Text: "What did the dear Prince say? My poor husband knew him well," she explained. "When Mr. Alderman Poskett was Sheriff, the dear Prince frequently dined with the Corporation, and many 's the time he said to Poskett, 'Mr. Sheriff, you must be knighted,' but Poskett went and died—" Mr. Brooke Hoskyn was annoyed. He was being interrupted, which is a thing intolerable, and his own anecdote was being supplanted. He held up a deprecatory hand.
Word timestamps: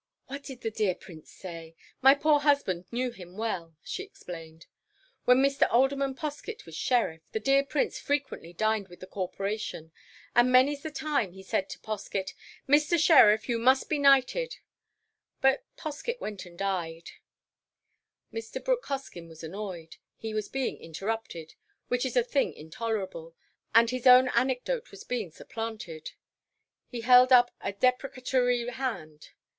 "What 0.25 0.41
did 0.41 0.61
the 0.61 0.71
dear 0.71 0.95
Prince 0.95 1.29
say? 1.29 1.75
My 2.01 2.15
poor 2.15 2.39
husband 2.39 2.85
knew 2.91 3.11
him 3.11 3.37
well," 3.37 3.75
she 3.83 4.01
explained. 4.01 4.65
"When 5.25 5.43
Mr. 5.43 5.71
Alderman 5.71 6.15
Poskett 6.15 6.65
was 6.65 6.75
Sheriff, 6.75 7.21
the 7.33 7.39
dear 7.39 7.63
Prince 7.63 7.99
frequently 7.99 8.51
dined 8.51 8.87
with 8.87 8.99
the 8.99 9.05
Corporation, 9.05 9.91
and 10.33 10.51
many 10.51 10.75
's 10.75 10.81
the 10.81 10.89
time 10.89 11.33
he 11.33 11.43
said 11.43 11.69
to 11.69 11.77
Poskett, 11.81 12.33
'Mr. 12.67 12.97
Sheriff, 12.97 13.47
you 13.47 13.59
must 13.59 13.89
be 13.89 13.99
knighted,' 13.99 14.57
but 15.39 15.63
Poskett 15.77 16.19
went 16.19 16.47
and 16.47 16.57
died—" 16.57 17.11
Mr. 18.33 18.57
Brooke 18.63 18.85
Hoskyn 18.87 19.29
was 19.29 19.43
annoyed. 19.43 19.97
He 20.17 20.33
was 20.33 20.49
being 20.49 20.79
interrupted, 20.79 21.53
which 21.89 22.07
is 22.07 22.17
a 22.17 22.23
thing 22.23 22.53
intolerable, 22.53 23.35
and 23.75 23.91
his 23.91 24.07
own 24.07 24.29
anecdote 24.29 24.89
was 24.89 25.03
being 25.03 25.29
supplanted. 25.29 26.13
He 26.87 27.01
held 27.01 27.31
up 27.31 27.51
a 27.61 27.71
deprecatory 27.73 28.67
hand. 28.67 29.29